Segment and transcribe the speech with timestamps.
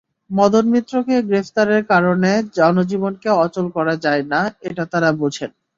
[0.31, 5.51] মদন মিত্রকে গ্রেপ্তারের কারণে জনজীবনকে অচল করা যায় না, এটা তাঁরা বোঝেন।